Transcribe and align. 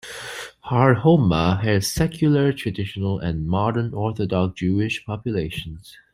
Har 0.61 0.95
Homa 0.95 1.59
has 1.61 1.85
secular, 1.85 2.51
traditional, 2.53 3.19
and 3.19 3.45
modern 3.45 3.93
orthodox 3.93 4.59
Jewish 4.59 5.05
populations. 5.05 5.95